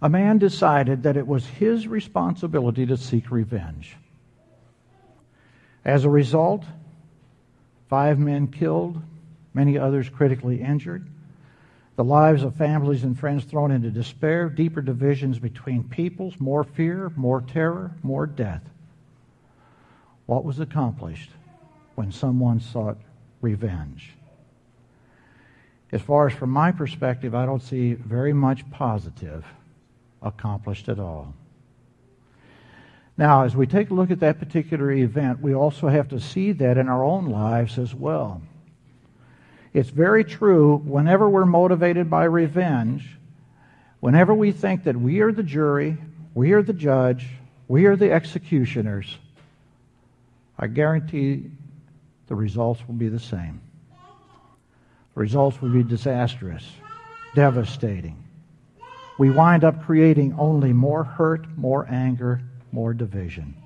A 0.00 0.08
man 0.08 0.38
decided 0.38 1.02
that 1.02 1.16
it 1.16 1.26
was 1.26 1.46
his 1.46 1.86
responsibility 1.86 2.86
to 2.86 2.96
seek 2.96 3.30
revenge. 3.30 3.96
As 5.84 6.04
a 6.04 6.10
result, 6.10 6.64
five 7.88 8.18
men 8.18 8.48
killed, 8.48 9.02
many 9.52 9.78
others 9.78 10.08
critically 10.08 10.62
injured 10.62 11.06
the 11.96 12.04
lives 12.04 12.42
of 12.42 12.56
families 12.56 13.04
and 13.04 13.18
friends 13.18 13.44
thrown 13.44 13.70
into 13.70 13.90
despair, 13.90 14.48
deeper 14.48 14.82
divisions 14.82 15.38
between 15.38 15.84
peoples, 15.84 16.40
more 16.40 16.64
fear, 16.64 17.12
more 17.14 17.40
terror, 17.40 17.92
more 18.02 18.26
death. 18.26 18.62
What 20.26 20.44
was 20.44 20.58
accomplished 20.58 21.30
when 21.94 22.10
someone 22.10 22.58
sought 22.60 22.98
revenge? 23.40 24.14
As 25.92 26.02
far 26.02 26.26
as 26.26 26.34
from 26.34 26.50
my 26.50 26.72
perspective, 26.72 27.34
I 27.34 27.46
don't 27.46 27.62
see 27.62 27.94
very 27.94 28.32
much 28.32 28.68
positive 28.70 29.44
accomplished 30.20 30.88
at 30.88 30.98
all. 30.98 31.34
Now, 33.16 33.44
as 33.44 33.54
we 33.54 33.68
take 33.68 33.90
a 33.90 33.94
look 33.94 34.10
at 34.10 34.18
that 34.20 34.40
particular 34.40 34.90
event, 34.90 35.40
we 35.40 35.54
also 35.54 35.86
have 35.86 36.08
to 36.08 36.18
see 36.18 36.50
that 36.52 36.76
in 36.78 36.88
our 36.88 37.04
own 37.04 37.26
lives 37.26 37.78
as 37.78 37.94
well. 37.94 38.42
It's 39.74 39.90
very 39.90 40.24
true 40.24 40.76
whenever 40.76 41.28
we're 41.28 41.44
motivated 41.44 42.08
by 42.08 42.24
revenge, 42.24 43.18
whenever 44.00 44.32
we 44.32 44.52
think 44.52 44.84
that 44.84 44.96
we 44.96 45.20
are 45.20 45.32
the 45.32 45.42
jury, 45.42 45.98
we 46.32 46.52
are 46.52 46.62
the 46.62 46.72
judge, 46.72 47.26
we 47.68 47.86
are 47.86 47.96
the 47.96 48.12
executioners, 48.12 49.18
I 50.58 50.68
guarantee 50.68 51.50
the 52.28 52.34
results 52.34 52.80
will 52.86 52.94
be 52.94 53.08
the 53.08 53.18
same. 53.18 53.60
The 55.14 55.20
results 55.20 55.60
will 55.60 55.70
be 55.70 55.82
disastrous, 55.82 56.64
devastating. 57.34 58.22
We 59.18 59.30
wind 59.30 59.64
up 59.64 59.82
creating 59.84 60.36
only 60.38 60.72
more 60.72 61.04
hurt, 61.04 61.46
more 61.56 61.86
anger, 61.90 62.40
more 62.72 62.94
division. 62.94 63.56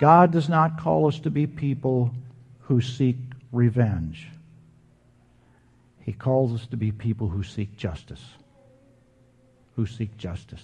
God 0.00 0.30
does 0.32 0.48
not 0.48 0.78
call 0.78 1.06
us 1.06 1.18
to 1.20 1.30
be 1.30 1.46
people 1.46 2.10
who 2.60 2.80
seek 2.80 3.16
revenge. 3.54 4.28
He 6.00 6.12
calls 6.12 6.52
us 6.52 6.66
to 6.68 6.76
be 6.76 6.92
people 6.92 7.28
who 7.28 7.42
seek 7.42 7.76
justice. 7.76 8.22
Who 9.76 9.86
seek 9.86 10.16
justice. 10.18 10.62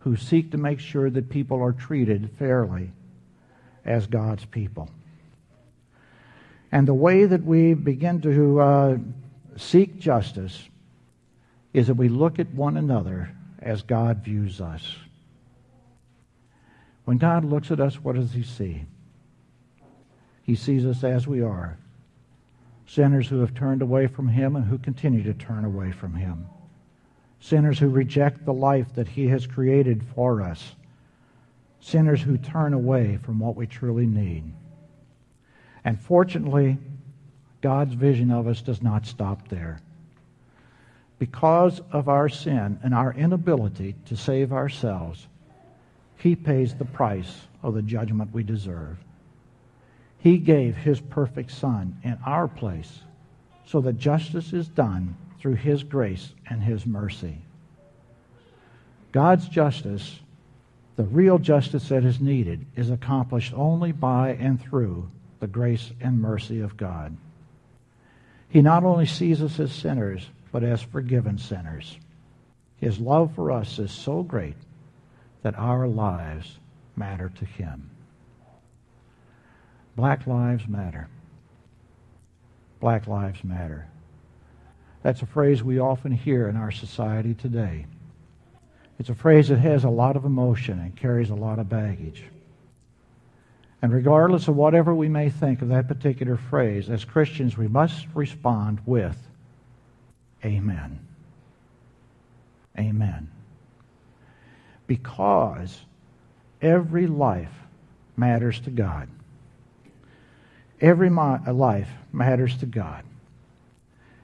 Who 0.00 0.16
seek 0.16 0.50
to 0.50 0.58
make 0.58 0.80
sure 0.80 1.08
that 1.08 1.30
people 1.30 1.62
are 1.62 1.72
treated 1.72 2.30
fairly 2.38 2.92
as 3.84 4.06
God's 4.06 4.44
people. 4.44 4.90
And 6.70 6.88
the 6.88 6.94
way 6.94 7.24
that 7.24 7.44
we 7.44 7.74
begin 7.74 8.20
to 8.22 8.60
uh, 8.60 8.96
seek 9.56 9.98
justice 9.98 10.68
is 11.72 11.86
that 11.86 11.94
we 11.94 12.08
look 12.08 12.38
at 12.38 12.52
one 12.52 12.76
another 12.76 13.30
as 13.60 13.82
God 13.82 14.24
views 14.24 14.60
us. 14.60 14.96
When 17.04 17.18
God 17.18 17.44
looks 17.44 17.70
at 17.70 17.80
us, 17.80 17.96
what 17.96 18.16
does 18.16 18.32
he 18.32 18.42
see? 18.42 18.84
He 20.42 20.54
sees 20.54 20.84
us 20.84 21.04
as 21.04 21.26
we 21.26 21.42
are 21.42 21.78
sinners 22.86 23.28
who 23.28 23.40
have 23.40 23.54
turned 23.54 23.80
away 23.80 24.06
from 24.06 24.28
him 24.28 24.54
and 24.54 24.66
who 24.66 24.76
continue 24.76 25.22
to 25.22 25.32
turn 25.32 25.64
away 25.64 25.90
from 25.92 26.14
him, 26.14 26.46
sinners 27.40 27.78
who 27.78 27.88
reject 27.88 28.44
the 28.44 28.52
life 28.52 28.92
that 28.94 29.08
he 29.08 29.28
has 29.28 29.46
created 29.46 30.04
for 30.14 30.42
us, 30.42 30.74
sinners 31.80 32.20
who 32.20 32.36
turn 32.36 32.74
away 32.74 33.18
from 33.22 33.38
what 33.38 33.56
we 33.56 33.66
truly 33.66 34.04
need. 34.04 34.44
And 35.84 35.98
fortunately, 35.98 36.76
God's 37.62 37.94
vision 37.94 38.30
of 38.30 38.46
us 38.46 38.60
does 38.60 38.82
not 38.82 39.06
stop 39.06 39.48
there. 39.48 39.80
Because 41.18 41.80
of 41.92 42.08
our 42.08 42.28
sin 42.28 42.78
and 42.82 42.92
our 42.92 43.14
inability 43.14 43.94
to 44.06 44.16
save 44.16 44.52
ourselves, 44.52 45.28
he 46.18 46.36
pays 46.36 46.74
the 46.74 46.84
price 46.84 47.42
of 47.62 47.74
the 47.74 47.82
judgment 47.82 48.34
we 48.34 48.42
deserve. 48.42 48.98
He 50.22 50.38
gave 50.38 50.76
His 50.76 51.00
perfect 51.00 51.50
Son 51.50 51.98
in 52.04 52.16
our 52.24 52.46
place 52.46 53.00
so 53.66 53.80
that 53.80 53.98
justice 53.98 54.52
is 54.52 54.68
done 54.68 55.16
through 55.40 55.54
His 55.54 55.82
grace 55.82 56.32
and 56.48 56.62
His 56.62 56.86
mercy. 56.86 57.38
God's 59.10 59.48
justice, 59.48 60.20
the 60.94 61.02
real 61.02 61.38
justice 61.38 61.88
that 61.88 62.04
is 62.04 62.20
needed, 62.20 62.64
is 62.76 62.88
accomplished 62.88 63.52
only 63.54 63.90
by 63.90 64.34
and 64.34 64.62
through 64.62 65.10
the 65.40 65.48
grace 65.48 65.90
and 66.00 66.20
mercy 66.20 66.60
of 66.60 66.76
God. 66.76 67.16
He 68.48 68.62
not 68.62 68.84
only 68.84 69.06
sees 69.06 69.42
us 69.42 69.58
as 69.58 69.72
sinners, 69.72 70.28
but 70.52 70.62
as 70.62 70.82
forgiven 70.82 71.36
sinners. 71.36 71.98
His 72.76 73.00
love 73.00 73.34
for 73.34 73.50
us 73.50 73.80
is 73.80 73.90
so 73.90 74.22
great 74.22 74.56
that 75.42 75.58
our 75.58 75.88
lives 75.88 76.58
matter 76.94 77.28
to 77.28 77.44
him. 77.44 77.90
Black 79.96 80.26
lives 80.26 80.66
matter. 80.66 81.08
Black 82.80 83.06
lives 83.06 83.44
matter. 83.44 83.86
That's 85.02 85.22
a 85.22 85.26
phrase 85.26 85.62
we 85.62 85.78
often 85.78 86.12
hear 86.12 86.48
in 86.48 86.56
our 86.56 86.70
society 86.70 87.34
today. 87.34 87.86
It's 88.98 89.08
a 89.08 89.14
phrase 89.14 89.48
that 89.48 89.58
has 89.58 89.84
a 89.84 89.90
lot 89.90 90.16
of 90.16 90.24
emotion 90.24 90.78
and 90.78 90.96
carries 90.96 91.30
a 91.30 91.34
lot 91.34 91.58
of 91.58 91.68
baggage. 91.68 92.24
And 93.80 93.92
regardless 93.92 94.46
of 94.48 94.54
whatever 94.54 94.94
we 94.94 95.08
may 95.08 95.28
think 95.28 95.60
of 95.60 95.68
that 95.68 95.88
particular 95.88 96.36
phrase, 96.36 96.88
as 96.88 97.04
Christians, 97.04 97.58
we 97.58 97.68
must 97.68 98.06
respond 98.14 98.80
with 98.86 99.16
Amen. 100.44 100.98
Amen 102.78 103.28
because 104.92 105.80
every 106.60 107.06
life 107.06 107.52
matters 108.16 108.60
to 108.60 108.70
God. 108.70 109.08
Every 110.82 111.08
uh, 111.08 111.52
life 111.52 111.88
matters 112.12 112.56
to 112.58 112.66
God. 112.66 113.04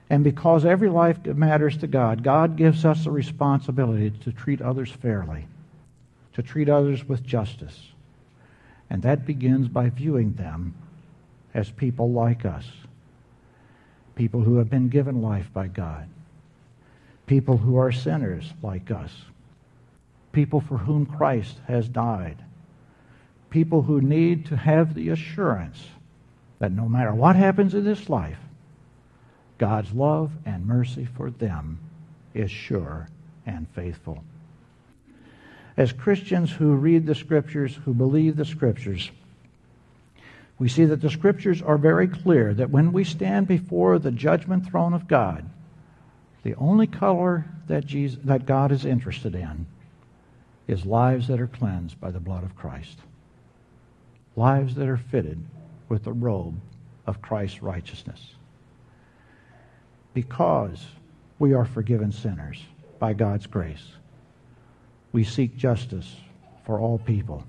And 0.09 0.25
because 0.25 0.65
every 0.65 0.89
life 0.89 1.25
matters 1.25 1.77
to 1.77 1.87
God, 1.87 2.21
God 2.21 2.57
gives 2.57 2.83
us 2.83 3.05
the 3.05 3.11
responsibility 3.11 4.11
to 4.25 4.33
treat 4.33 4.61
others 4.61 4.91
fairly, 4.91 5.47
to 6.33 6.43
treat 6.43 6.67
others 6.67 7.07
with 7.07 7.23
justice. 7.23 7.79
And 8.89 9.03
that 9.03 9.25
begins 9.25 9.69
by 9.69 9.89
viewing 9.89 10.33
them 10.33 10.73
as 11.53 11.71
people 11.71 12.11
like 12.11 12.43
us, 12.43 12.65
people 14.15 14.41
who 14.41 14.57
have 14.57 14.69
been 14.69 14.89
given 14.89 15.21
life 15.21 15.47
by 15.53 15.67
God, 15.67 16.09
people 17.25 17.57
who 17.57 17.77
are 17.77 17.91
sinners 17.91 18.51
like 18.61 18.91
us, 18.91 19.13
people 20.33 20.59
for 20.59 20.79
whom 20.79 21.05
Christ 21.05 21.57
has 21.67 21.87
died, 21.87 22.43
people 23.49 23.83
who 23.83 24.01
need 24.01 24.47
to 24.47 24.57
have 24.57 24.93
the 24.93 25.09
assurance 25.09 25.85
that 26.59 26.71
no 26.71 26.87
matter 26.87 27.13
what 27.13 27.35
happens 27.35 27.73
in 27.73 27.83
this 27.83 28.09
life, 28.09 28.37
God's 29.57 29.91
love 29.91 30.31
and 30.45 30.65
mercy 30.65 31.05
for 31.05 31.31
them 31.31 31.79
is 32.33 32.51
sure 32.51 33.07
and 33.45 33.67
faithful. 33.69 34.23
As 35.75 35.91
Christians 35.91 36.51
who 36.51 36.73
read 36.73 37.05
the 37.05 37.15
Scriptures, 37.15 37.79
who 37.85 37.93
believe 37.93 38.35
the 38.35 38.45
Scriptures, 38.45 39.09
we 40.57 40.67
see 40.67 40.85
that 40.85 41.01
the 41.01 41.09
Scriptures 41.09 41.61
are 41.61 41.77
very 41.77 42.07
clear 42.07 42.53
that 42.53 42.69
when 42.69 42.91
we 42.91 43.05
stand 43.05 43.47
before 43.47 43.97
the 43.97 44.11
judgment 44.11 44.67
throne 44.67 44.93
of 44.93 45.07
God, 45.07 45.49
the 46.43 46.55
only 46.55 46.87
color 46.87 47.45
that, 47.67 47.85
Jesus, 47.85 48.19
that 48.25 48.45
God 48.45 48.71
is 48.71 48.85
interested 48.85 49.35
in 49.35 49.65
is 50.67 50.85
lives 50.85 51.27
that 51.27 51.39
are 51.39 51.47
cleansed 51.47 51.99
by 51.99 52.11
the 52.11 52.19
blood 52.19 52.43
of 52.43 52.55
Christ. 52.55 52.99
Lives 54.35 54.75
that 54.75 54.87
are 54.87 54.97
fitted 54.97 55.43
with 55.89 56.03
the 56.03 56.13
robe 56.13 56.59
of 57.05 57.21
Christ's 57.21 57.61
righteousness. 57.61 58.35
Because 60.13 60.85
we 61.37 61.53
are 61.53 61.65
forgiven 61.65 62.11
sinners 62.11 62.63
by 62.99 63.13
God's 63.13 63.47
grace, 63.47 63.93
we 65.11 65.23
seek 65.23 65.57
justice 65.57 66.15
for 66.65 66.79
all 66.79 66.99
people. 66.99 67.43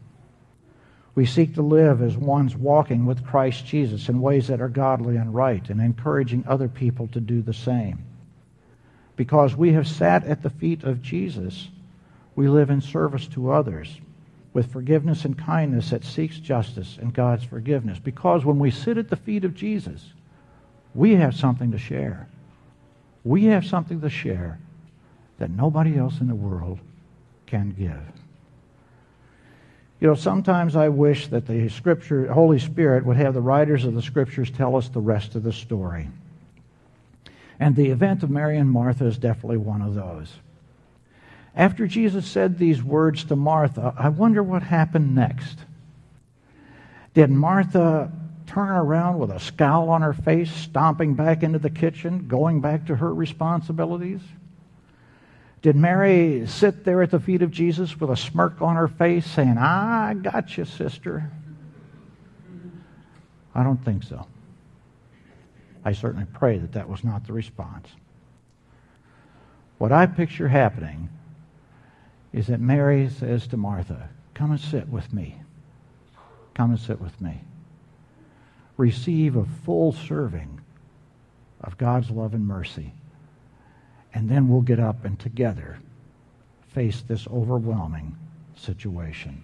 We 1.15 1.27
seek 1.27 1.55
to 1.55 1.63
live 1.63 2.01
as 2.01 2.17
ones 2.17 2.57
walking 2.57 3.05
with 3.05 3.27
Christ 3.27 3.67
Jesus 3.67 4.09
in 4.09 4.21
ways 4.21 4.47
that 4.49 4.61
are 4.61 4.69
godly 4.69 5.17
and 5.17 5.35
right 5.35 5.69
and 5.69 5.81
encouraging 5.81 6.45
other 6.47 6.69
people 6.69 7.09
to 7.09 7.21
do 7.21 7.43
the 7.43 7.53
same. 7.53 8.05
Because 9.17 9.55
we 9.55 9.73
have 9.73 9.87
sat 9.87 10.25
at 10.25 10.43
the 10.43 10.51
feet 10.51 10.85
of 10.85 11.03
Jesus 11.03 11.69
we 12.41 12.49
live 12.49 12.71
in 12.71 12.81
service 12.81 13.27
to 13.29 13.51
others 13.51 14.01
with 14.53 14.73
forgiveness 14.73 15.25
and 15.25 15.39
kindness 15.39 15.91
that 15.91 16.05
seeks 16.05 16.39
justice 16.39 16.99
and 17.01 17.15
God's 17.15 17.45
forgiveness. 17.45 17.99
Because 17.99 18.45
when 18.45 18.59
we 18.59 18.71
sit 18.71 18.99
at 18.99 19.09
the 19.09 19.17
feet 19.17 19.45
of 19.45 19.55
Jesus, 19.55 20.13
we 20.95 21.15
have 21.15 21.37
something 21.37 21.71
to 21.71 21.79
share. 21.79 22.29
We 23.25 23.45
have 23.45 23.65
something 23.65 24.01
to 24.01 24.11
share 24.11 24.59
that 25.39 25.51
nobody 25.51 25.97
else 25.97 26.21
in 26.21 26.29
the 26.29 26.35
world 26.35 26.81
can 27.47 27.71
give. 27.71 28.01
You 30.01 30.09
know, 30.09 30.15
sometimes 30.15 30.77
I 30.77 30.89
wish 30.89 31.29
that 31.29 31.47
the 31.47 31.69
Scripture, 31.69 32.33
Holy 32.33 32.59
Spirit, 32.59 33.05
would 33.05 33.19
have 33.19 33.35
the 33.35 33.43
writers 33.43 33.85
of 33.85 33.95
the 33.95 34.03
Scriptures 34.03 34.51
tell 34.51 34.77
us 34.77 34.89
the 34.89 35.01
rest 35.01 35.35
of 35.35 35.43
the 35.43 35.53
story. 35.53 36.09
And 37.59 37.77
the 37.77 37.91
event 37.91 38.23
of 38.23 38.31
Mary 38.31 38.57
and 38.57 38.71
Martha 38.71 39.05
is 39.05 39.19
definitely 39.19 39.59
one 39.59 39.83
of 39.83 39.95
those. 39.95 40.33
After 41.55 41.87
Jesus 41.87 42.27
said 42.27 42.59
these 42.59 42.83
words 42.83 43.25
to 43.25 43.37
Martha, 43.37 43.95
I 43.99 44.09
wonder 44.09 44.43
what 44.43 44.63
happened 44.63 45.15
next. 45.15 45.59
Did 47.15 47.31
Martha 47.31 48.13
turn 48.47 48.69
around 48.69 49.19
with 49.19 49.31
a 49.31 49.41
scowl 49.41 49.91
on 49.91 50.03
her 50.03 50.13
face, 50.13 50.51
stomping 50.51 51.15
back 51.15 51.43
into 51.43 51.59
the 51.59 51.71
kitchen, 51.71 52.29
going 52.29 52.61
back 52.61 52.87
to 52.87 52.97
her 52.97 53.13
responsibilities? 53.13 54.21
Did 55.63 55.77
Mary 55.77 56.47
sit 56.47 56.85
there 56.85 57.03
at 57.03 57.11
the 57.11 57.21
feet 57.21 57.43
of 57.43 57.51
Jesus 57.51 57.99
with 58.01 58.11
a 58.11 58.17
smirk 58.17 58.63
on 58.63 58.77
her 58.77 58.89
face, 58.89 59.27
saying, 59.27 59.59
I 59.59 60.15
got 60.15 60.57
you, 60.57 60.65
sister? 60.65 61.31
I 63.55 63.63
don't 63.63 63.85
think 63.85 64.05
so. 64.05 64.27
I 65.85 65.93
certainly 65.93 66.27
pray 66.33 66.59
that 66.59 66.73
that 66.73 66.89
was 66.89 67.05
not 67.05 67.27
the 67.27 67.33
response. 67.33 67.89
What 69.79 69.93
I 69.93 70.07
picture 70.07 70.49
happening 70.49 71.09
is 72.33 72.47
that 72.47 72.61
Mary 72.61 73.09
says 73.09 73.47
to 73.49 73.57
Martha, 73.57 74.09
Come 74.35 74.53
and 74.53 74.61
sit 74.61 74.89
with 74.89 75.13
me. 75.13 75.41
Come 76.55 76.71
and 76.71 76.81
sit 76.81 77.01
with 77.01 77.21
me. 77.21 77.41
Receive 78.77 79.37
a 79.37 79.45
full 79.45 79.93
serving 79.93 80.61
of 81.61 81.77
God's 81.79 82.11
love 82.11 82.35
and 82.35 82.47
mercy. 82.47 82.93
And 84.15 84.29
then 84.29 84.49
we'll 84.49 84.63
get 84.63 84.81
up 84.81 85.05
and 85.05 85.19
together 85.19 85.79
face 86.69 87.03
this 87.03 87.27
overwhelming 87.29 88.17
situation. 88.57 89.43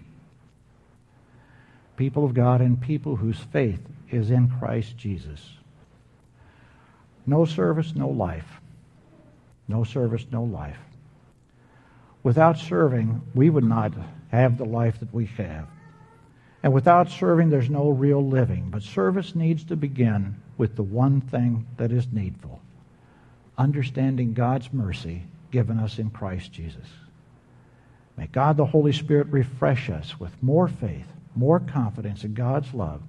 people 1.95 2.23
of 2.23 2.33
God 2.33 2.61
and 2.61 2.79
people 2.79 3.15
whose 3.15 3.39
faith 3.39 3.81
is 4.11 4.29
in 4.31 4.47
Christ 4.47 4.97
Jesus. 4.97 5.57
No 7.25 7.43
service, 7.43 7.95
no 7.95 8.07
life. 8.07 8.61
No 9.67 9.83
service, 9.83 10.25
no 10.31 10.43
life. 10.43 10.79
Without 12.27 12.57
serving, 12.57 13.21
we 13.33 13.49
would 13.49 13.63
not 13.63 13.93
have 14.31 14.57
the 14.57 14.65
life 14.65 14.99
that 14.99 15.13
we 15.13 15.27
have. 15.27 15.65
And 16.61 16.73
without 16.73 17.09
serving, 17.09 17.49
there's 17.49 17.69
no 17.69 17.87
real 17.87 18.21
living. 18.21 18.69
But 18.69 18.83
service 18.83 19.33
needs 19.33 19.63
to 19.63 19.77
begin 19.77 20.35
with 20.57 20.75
the 20.75 20.83
one 20.83 21.21
thing 21.21 21.65
that 21.77 21.93
is 21.93 22.11
needful 22.11 22.59
understanding 23.57 24.33
God's 24.33 24.73
mercy 24.73 25.23
given 25.51 25.79
us 25.79 25.99
in 25.99 26.09
Christ 26.09 26.51
Jesus. 26.51 26.89
May 28.17 28.27
God 28.27 28.57
the 28.57 28.65
Holy 28.65 28.91
Spirit 28.91 29.27
refresh 29.27 29.89
us 29.89 30.19
with 30.19 30.43
more 30.43 30.67
faith, 30.67 31.07
more 31.33 31.61
confidence 31.61 32.25
in 32.25 32.33
God's 32.33 32.73
love, 32.73 33.01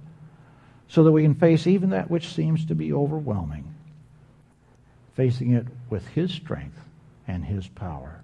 so 0.87 1.03
that 1.03 1.11
we 1.11 1.23
can 1.23 1.35
face 1.35 1.67
even 1.67 1.89
that 1.89 2.09
which 2.09 2.33
seems 2.33 2.65
to 2.67 2.73
be 2.73 2.93
overwhelming, 2.93 3.75
facing 5.15 5.55
it 5.55 5.67
with 5.89 6.07
His 6.07 6.31
strength 6.31 6.79
and 7.27 7.43
His 7.43 7.67
power. 7.67 8.23